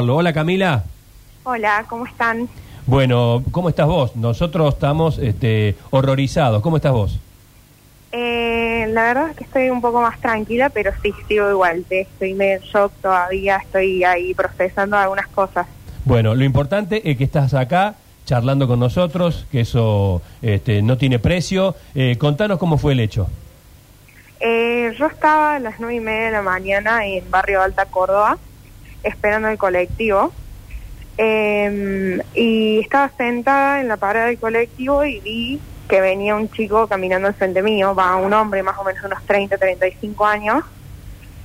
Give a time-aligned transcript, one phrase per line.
[0.00, 0.84] Hola Camila.
[1.42, 2.48] Hola, ¿cómo están?
[2.86, 4.14] Bueno, ¿cómo estás vos?
[4.14, 6.62] Nosotros estamos este, horrorizados.
[6.62, 7.18] ¿Cómo estás vos?
[8.12, 11.84] Eh, la verdad es que estoy un poco más tranquila, pero sí, sigo igual.
[11.90, 15.66] Estoy medio en shock todavía, estoy ahí procesando algunas cosas.
[16.04, 21.18] Bueno, lo importante es que estás acá charlando con nosotros, que eso este, no tiene
[21.18, 21.74] precio.
[21.96, 23.26] Eh, contanos cómo fue el hecho.
[24.38, 28.38] Eh, yo estaba a las nueve y media de la mañana en Barrio Alta, Córdoba,
[29.02, 30.32] esperando el colectivo.
[31.16, 36.86] Eh, y estaba sentada en la parada del colectivo y vi que venía un chico
[36.86, 40.64] caminando al frente mío, va un hombre más o menos unos 30, 35 años.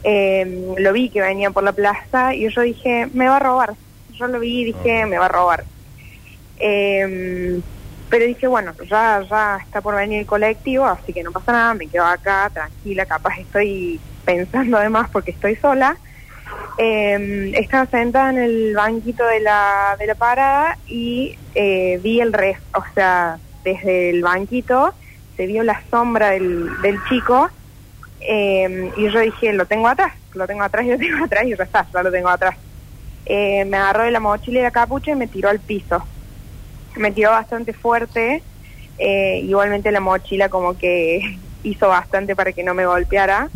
[0.03, 3.73] Eh, lo vi que venía por la plaza y yo dije, me va a robar.
[4.11, 5.63] Yo lo vi y dije, me va a robar.
[6.59, 7.61] Eh,
[8.13, 11.73] pero dije, bueno, ya, ya está por venir el colectivo, así que no pasa nada,
[11.73, 15.97] me quedo acá tranquila, capaz estoy pensando además porque estoy sola.
[16.77, 22.33] Eh, estaba sentada en el banquito de la, de la parada y eh, vi el
[22.33, 24.93] res, o sea, desde el banquito
[25.37, 27.49] se vio la sombra del, del chico
[28.21, 31.67] eh, y yo dije, lo tengo atrás, lo tengo atrás, lo tengo atrás y ya
[31.93, 32.55] ya lo tengo atrás.
[33.25, 36.03] Eh, me agarró de la mochila y la capucha y me tiró al piso.
[36.95, 38.43] Me tiró bastante fuerte,
[38.97, 43.49] eh, igualmente la mochila como que hizo bastante para que no me golpeara.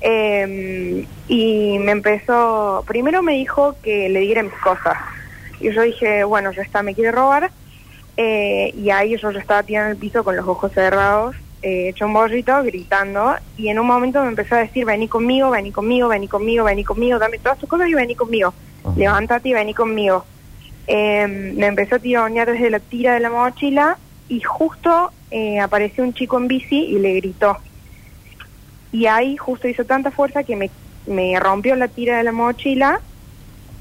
[0.00, 4.96] Eh, y me empezó, primero me dijo que le diera mis cosas.
[5.60, 7.50] Y yo dije, bueno, ya está, me quiere robar.
[8.16, 11.88] Eh, y ahí yo ya estaba tirada en el piso con los ojos cerrados, eh,
[11.88, 13.34] hecho un borrito, gritando.
[13.56, 16.84] Y en un momento me empezó a decir, vení conmigo, vení conmigo, vení conmigo, vení
[16.84, 18.54] conmigo, dame todas tus cosas y vení conmigo.
[18.96, 20.24] Levántate y vení conmigo.
[20.86, 26.04] Eh, me empezó a tironear desde la tira de la mochila y justo eh, apareció
[26.04, 27.58] un chico en bici y le gritó.
[28.96, 30.70] Y ahí justo hizo tanta fuerza que me,
[31.06, 33.00] me rompió la tira de la mochila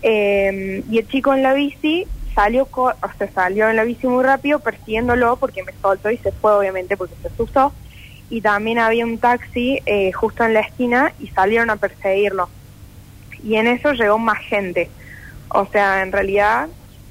[0.01, 4.07] eh, y el chico en la bici salió, co- o sea, salió en la bici
[4.07, 7.71] muy rápido persiguiéndolo porque me soltó y se fue obviamente porque se asustó.
[8.29, 12.49] Y también había un taxi eh, justo en la esquina y salieron a perseguirlo.
[13.43, 14.89] Y en eso llegó más gente.
[15.49, 16.67] O sea, en realidad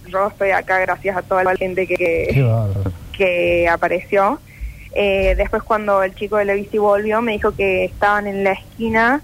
[0.09, 2.27] yo estoy acá gracias a toda la gente que,
[3.17, 4.41] que apareció.
[4.95, 8.53] Eh, después cuando el chico de la bici volvió me dijo que estaban en la
[8.53, 9.21] esquina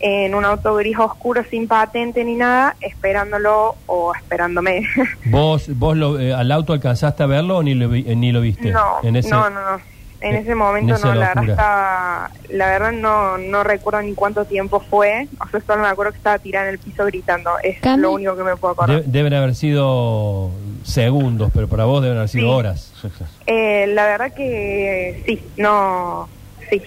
[0.00, 4.84] en un auto gris oscuro sin patente ni nada, esperándolo o esperándome.
[5.26, 8.40] ¿Vos, vos lo- eh, al auto alcanzaste a verlo o ni lo, eh, ni lo
[8.40, 8.72] viste?
[8.72, 9.80] no, En ese- no, no, no.
[10.22, 14.44] En ese momento en no, la verdad estaba, la verdad no, no recuerdo ni cuánto
[14.44, 17.80] tiempo fue, o sea, solo me acuerdo que estaba tirada en el piso gritando, es
[17.80, 18.02] Cami.
[18.02, 19.02] lo único que me puedo acordar.
[19.02, 20.50] De- deben haber sido
[20.84, 22.52] segundos, pero para vos deben haber sido Sí.
[22.54, 22.92] horas.
[23.46, 26.28] Eh, la verdad que sí, no,
[26.70, 26.80] sí.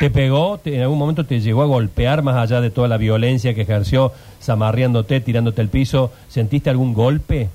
[0.00, 0.56] ¿Te pegó?
[0.58, 3.62] Te- ¿En algún momento te llegó a golpear más allá de toda la violencia que
[3.62, 4.12] ejerció,
[4.42, 6.10] zamarreándote, tirándote al piso?
[6.28, 7.48] ¿Sentiste algún golpe?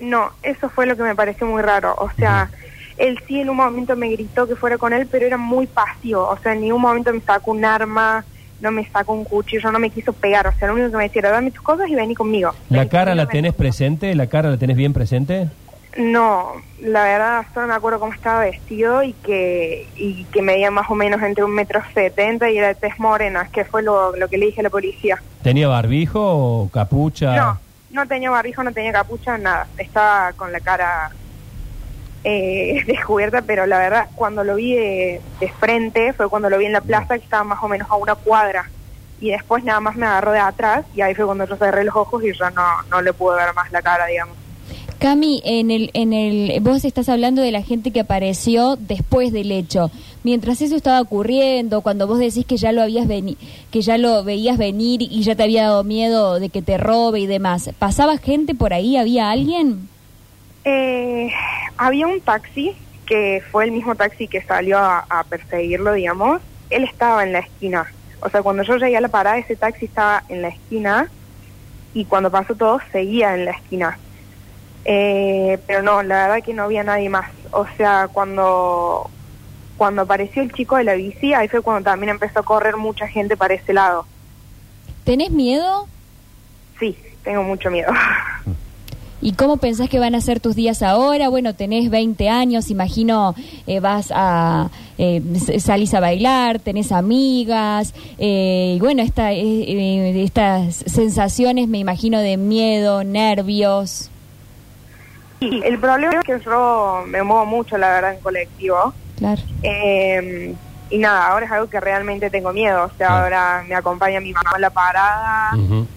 [0.00, 1.94] No, eso fue lo que me pareció muy raro.
[1.98, 2.50] O sea,
[3.00, 6.28] él sí en un momento me gritó que fuera con él, pero era muy pasivo.
[6.28, 8.24] O sea, en ningún momento me sacó un arma,
[8.60, 10.46] no me sacó un cuchillo, no me quiso pegar.
[10.46, 12.52] O sea, lo único que me decía era, dame tus cosas y vení conmigo.
[12.68, 13.56] ¿La cara la tenés vení conmigo".
[13.56, 14.14] presente?
[14.14, 15.48] ¿La cara la tenés bien presente?
[15.96, 20.88] No, la verdad solo me acuerdo cómo estaba vestido y que y que medía más
[20.88, 24.28] o menos entre un metro setenta y era de tez morena, que fue lo, lo
[24.28, 25.20] que le dije a la policía.
[25.42, 27.34] ¿Tenía barbijo o capucha?
[27.34, 27.58] No,
[27.90, 29.66] no tenía barbijo, no tenía capucha, nada.
[29.78, 31.10] Estaba con la cara
[32.24, 35.20] eh, descubierta, pero la verdad, cuando lo vi de,
[35.58, 38.14] frente, fue cuando lo vi en la plaza, que estaba más o menos a una
[38.14, 38.68] cuadra.
[39.20, 41.94] Y después nada más me agarró de atrás, y ahí fue cuando yo cerré los
[41.94, 44.36] ojos y ya no, no le pude ver más la cara, digamos.
[44.98, 49.50] Cami, en el, en el, vos estás hablando de la gente que apareció después del
[49.50, 49.90] hecho.
[50.24, 53.38] Mientras eso estaba ocurriendo, cuando vos decís que ya lo habías veni
[53.70, 57.20] que ya lo veías venir y ya te había dado miedo de que te robe
[57.20, 58.98] y demás, ¿pasaba gente por ahí?
[58.98, 59.88] ¿Había alguien?
[60.64, 61.32] Eh,
[61.76, 62.76] había un taxi,
[63.06, 66.40] que fue el mismo taxi que salió a, a perseguirlo, digamos.
[66.70, 67.86] Él estaba en la esquina.
[68.20, 71.10] O sea, cuando yo llegué a la parada, ese taxi estaba en la esquina
[71.94, 73.98] y cuando pasó todo, seguía en la esquina.
[74.84, 77.30] Eh, pero no, la verdad que no había nadie más.
[77.50, 79.10] O sea, cuando,
[79.76, 83.08] cuando apareció el chico de la bici, ahí fue cuando también empezó a correr mucha
[83.08, 84.06] gente para ese lado.
[85.04, 85.88] ¿Tenés miedo?
[86.78, 87.92] Sí, tengo mucho miedo.
[89.22, 91.28] ¿Y cómo pensás que van a ser tus días ahora?
[91.28, 93.34] Bueno, tenés 20 años, imagino
[93.66, 95.22] eh, vas a eh,
[95.58, 102.20] salís a bailar, tenés amigas, eh, y bueno, esta, eh, eh, estas sensaciones me imagino
[102.20, 104.10] de miedo, nervios.
[105.40, 108.92] Y el problema es que yo me muevo mucho, la verdad, en colectivo.
[109.16, 109.40] Claro.
[109.62, 110.54] Eh,
[110.90, 112.84] y nada, ahora es algo que realmente tengo miedo.
[112.84, 115.52] O sea, ahora me acompaña mi mamá a la parada.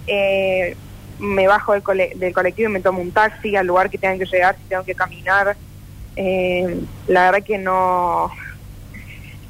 [0.07, 0.77] Eh,
[1.23, 4.19] me bajo del, cole- del colectivo y me tomo un taxi al lugar que tengan
[4.19, 5.55] que llegar, si tengo que caminar.
[6.15, 8.29] Eh, la verdad que no,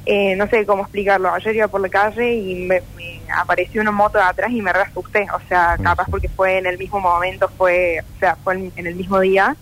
[0.06, 1.32] eh, no sé cómo explicarlo.
[1.32, 4.72] Ayer iba por la calle y me, me apareció una moto de atrás y me
[4.72, 5.26] re asusté.
[5.34, 8.86] O sea, capaz porque fue en el mismo momento, fue, o sea, fue en, en
[8.86, 9.56] el mismo día.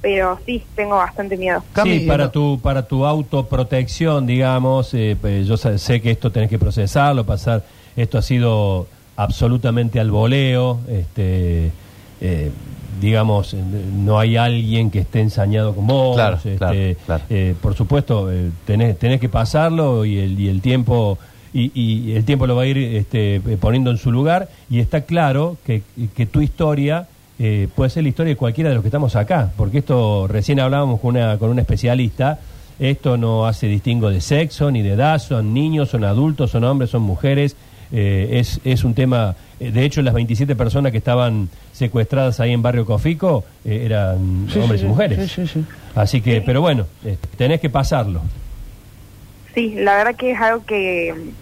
[0.00, 1.62] Pero sí, tengo bastante miedo.
[1.74, 6.10] Cami, sí, para no- tu, para tu autoprotección, digamos, eh, pues, yo sa- sé que
[6.10, 7.62] esto tenés que procesarlo, pasar,
[7.94, 11.70] esto ha sido absolutamente al voleo, este,
[12.20, 12.50] eh,
[13.00, 13.58] digamos, eh,
[13.94, 17.24] no hay alguien que esté ensañado con vos, Claro, este, claro, claro.
[17.30, 21.18] eh, por supuesto, eh, tenés, tenés que pasarlo y el, y el tiempo...
[21.54, 25.02] Y, y el tiempo lo va a ir este, poniendo en su lugar y está
[25.02, 25.82] claro que,
[26.16, 29.52] que tu historia eh, puede ser la historia de cualquiera de los que estamos acá,
[29.54, 32.38] porque esto recién hablábamos con una, con un especialista,
[32.78, 36.88] esto no hace distingo de sexo ni de edad, son niños, son adultos, son hombres,
[36.88, 37.54] son mujeres,
[37.92, 42.52] eh, es, es un tema, eh, de hecho las 27 personas que estaban secuestradas ahí
[42.52, 45.30] en Barrio Cofico eh, eran Sí, hombres sí, y mujeres.
[45.32, 45.64] sí, sí, sí.
[45.94, 48.22] Así que, pero bueno, eh, tenés que pasarlo.
[49.54, 51.34] Sí, la verdad que es algo que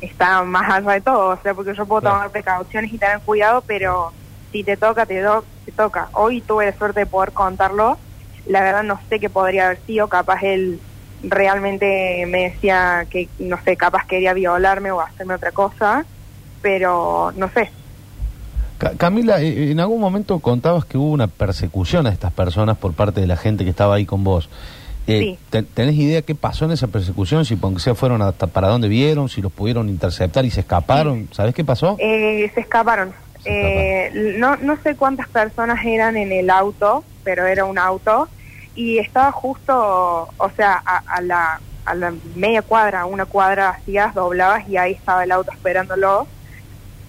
[0.00, 2.16] está más allá de todo, o sea, porque yo puedo Claro.
[2.16, 4.14] tomar precauciones y tener cuidado, pero
[4.52, 6.10] si te toca, te, do- te toca.
[6.14, 7.98] Hoy tuve la suerte de poder contarlo,
[8.44, 10.80] la verdad no sé qué podría haber sido, capaz él
[11.22, 16.04] realmente me decía que, no sé, capaz quería violarme o hacerme otra cosa,
[16.62, 17.70] pero no sé.
[18.78, 22.92] Ca- Camila, eh, en algún momento contabas que hubo una persecución a estas personas por
[22.92, 24.48] parte de la gente que estaba ahí con vos.
[25.06, 25.38] Eh, Sí.
[25.50, 27.44] te- ¿Tenés idea qué pasó en esa persecución?
[27.44, 31.28] Si aunque sea fueron hasta para dónde vieron, si los pudieron interceptar y se escaparon.
[31.32, 31.96] ¿Sabés qué pasó?
[32.00, 33.12] Eh, se escaparon.
[33.42, 38.28] Se Eh, no, no sé cuántas personas eran en el auto, pero era un auto.
[38.76, 44.14] Y estaba justo, o sea, a, a la, a la media cuadra, una cuadra hacías,
[44.14, 46.26] doblabas y ahí estaba el auto esperándolo.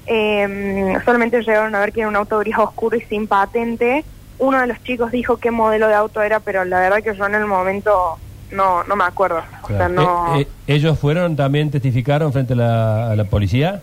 [0.06, 4.06] Eh, solamente llegaron a ver que era un auto gris oscuro y sin patente.
[4.40, 7.25] Uno de los chicos dijo qué modelo de auto era, pero la verdad que yo
[7.25, 8.18] en el momento
[8.52, 9.42] no, no me acuerdo.
[9.63, 10.38] O sea, no...
[10.38, 13.81] Eh, eh, ¿Ellos fueron también, testificaron frente a la, a la policía?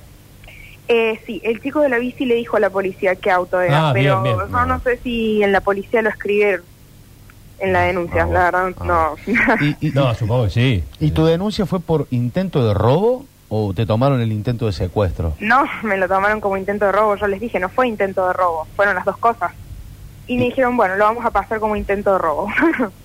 [0.88, 3.88] Eh, sí, el chico de la bici le dijo a la policía qué auto era,
[3.88, 4.48] Ah, pero bien, bien.
[4.50, 6.62] yo no sé si en la policía lo escribieron
[7.64, 8.84] en la denuncia, Ah, la verdad ah.
[8.84, 9.14] no.
[9.60, 10.84] ¿Y, y- No, supongo que sí.
[11.00, 15.34] ¿Y tu denuncia fue por intento de robo o te tomaron el intento de secuestro?
[15.40, 18.32] no, me lo tomaron como intento de robo, yo les dije, no fue intento de
[18.32, 19.52] robo, fueron las dos cosas.
[20.26, 22.48] Y me dijeron, bueno, lo vamos a pasar como intento de robo.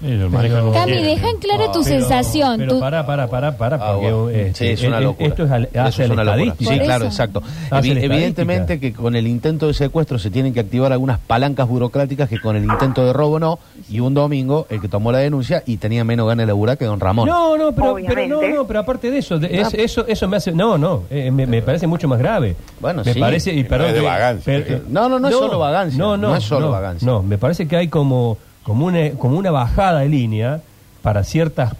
[0.00, 2.58] Cami, deja en clara tu Pero- sensación.
[2.58, 4.28] Pero tu- para, para, para, para, Ah, porque bueno.
[4.30, 5.28] eh, Sí, es una locura.
[5.28, 6.54] esto es al- hace es una locura.
[6.58, 7.06] Sí, Por claro, eso.
[7.06, 7.42] exacto.
[7.70, 11.18] Hace Evi- la evidentemente que con el intento de secuestro se tienen que activar algunas
[11.18, 13.58] palancas burocráticas que con el intento de robo no.
[13.88, 16.84] Y un domingo el que tomó la denuncia y tenía menos ganas de laburar que
[16.84, 17.26] don Ramón.
[17.28, 18.28] No, no, pero, pero Obviamente.
[18.28, 21.30] no, no, pero aparte de eso, de- es- eso, eso me hace, no, no, eh,
[21.30, 22.54] me, me parece mucho más grave.
[22.80, 23.18] Bueno, me sí.
[23.20, 24.82] parece y No perdón es de vagancia, pero- ¿eh?
[24.88, 27.06] No, no, no es solo vagancia, No, no, no es solo vagancia.
[27.06, 30.60] No, me parece que hay como como una como una bajada de línea
[31.00, 31.72] para ciertas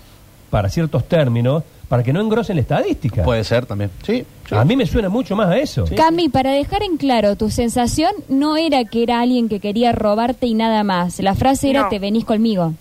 [0.51, 3.23] para ciertos términos para que no engrosen la estadística.
[3.23, 3.91] Puede ser también.
[4.05, 4.25] Sí.
[4.49, 4.55] sí.
[4.55, 5.85] A mí me suena mucho más a eso.
[5.97, 10.47] Cami, para dejar en claro, tu sensación no era que era alguien que quería robarte
[10.47, 11.21] y nada más.
[11.21, 11.89] La frase era No.
[11.89, 12.75] te venís conmigo.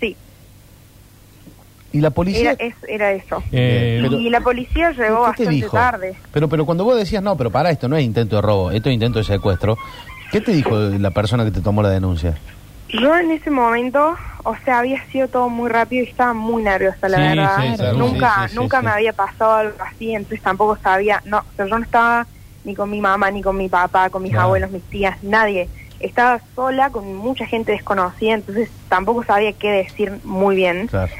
[0.00, 0.16] sí,
[1.92, 2.52] Y la policía.
[2.52, 3.42] era, es- era eso.
[3.52, 5.76] Eh, Pero- y la policía llegó ¿Qué te bastante dijo?
[5.76, 6.14] tarde.
[6.32, 8.88] Pero, pero cuando vos decías, no, pero para esto no es intento de robo, esto
[8.88, 9.76] es intento de secuestro,
[10.32, 12.36] ¿qué te dijo la persona que te tomó la denuncia?
[12.92, 17.08] Yo en ese momento, o sea, había sido todo muy rápido y estaba muy nerviosa,
[17.08, 17.76] la Sí, verdad.
[17.76, 21.66] sí, nunca Sí, nunca me había pasado algo así, entonces tampoco sabía, no, o sea,
[21.66, 22.28] yo no estaba
[22.64, 24.46] ni con mi mamá, ni con mi papá, con mis Claro.
[24.46, 25.70] abuelos, mis tías, nadie.
[26.00, 30.86] Estaba sola con mucha gente desconocida, entonces tampoco sabía qué decir muy bien.
[30.88, 31.12] Claro.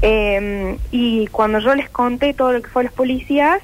[0.00, 3.58] Eh, y cuando yo les conté todo lo que fue a los policías,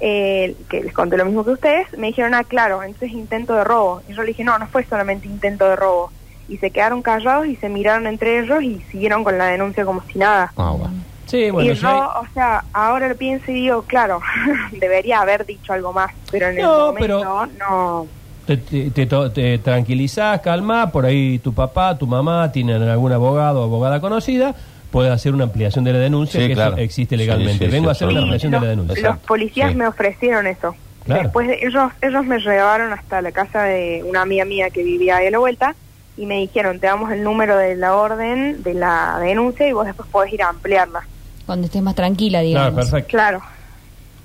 [0.00, 3.64] eh, que les conté lo mismo que ustedes, me dijeron, ah, claro, entonces intento de
[3.64, 4.02] robo.
[4.08, 6.12] Y yo le dije, no, no fue solamente intento de robo.
[6.48, 10.02] Y se quedaron callados y se miraron entre ellos y siguieron con la denuncia como
[10.10, 10.50] si nada.
[10.56, 10.94] Ah, bueno.
[11.26, 14.20] sí, bueno, y si yo, hay- o sea, ahora lo pienso y digo, claro,
[14.72, 18.06] debería haber dicho algo más, pero en el No, momento pero- no.
[18.46, 23.64] te, te, te, tranquilizás, calmás, por ahí tu papá, tu mamá tienen algún abogado o
[23.64, 24.54] abogada conocida,
[24.90, 26.72] puedes hacer una ampliación de la denuncia, Sí, que claro.
[26.76, 27.58] eso existe legalmente.
[27.66, 29.08] sí, sí, Vengo a hacer una ampliación de la denuncia.
[29.10, 29.76] Los policías Sí.
[29.76, 30.74] me ofrecieron eso.
[31.04, 31.24] Claro.
[31.24, 35.16] Después de, ellos ellos me llevaron hasta la casa de una amiga mía que vivía
[35.18, 35.74] ahí a la vuelta
[36.18, 39.86] y me dijeron, te damos el número de la orden de la denuncia y vos
[39.86, 41.00] después podés ir a ampliarla.
[41.46, 42.74] Cuando estés más tranquila, Claro, digamos.
[42.90, 43.08] perfecto.
[43.10, 43.40] Claro.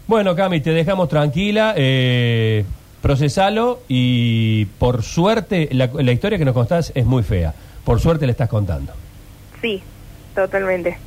[0.07, 2.65] Bueno, Cami, te dejamos tranquila, eh,
[3.01, 7.53] procesalo y por suerte, la, la historia que nos contás es muy fea.
[7.85, 8.91] Por suerte le estás contando.
[9.61, 9.81] Sí,
[10.35, 10.97] totalmente.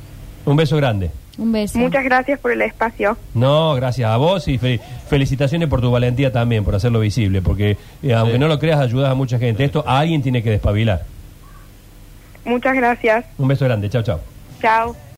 [0.45, 1.11] Un beso grande.
[1.37, 1.77] Un beso.
[1.77, 3.15] Muchas gracias por el espacio.
[3.35, 7.77] No, gracias a vos y fe- felicitaciones por tu valentía también, por hacerlo visible, porque
[8.01, 8.39] eh, aunque Sí.
[8.39, 9.63] no lo creas, ayudas a mucha gente.
[9.63, 11.03] Esto a alguien tiene que despabilar.
[12.43, 13.25] Muchas gracias.
[13.37, 14.19] Un beso grande, chao, chao.
[14.61, 14.95] Chao.